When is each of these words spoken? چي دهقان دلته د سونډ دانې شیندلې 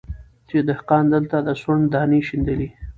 چي 0.47 0.57
دهقان 0.67 1.03
دلته 1.13 1.37
د 1.41 1.49
سونډ 1.61 1.83
دانې 1.93 2.19
شیندلې 2.27 2.69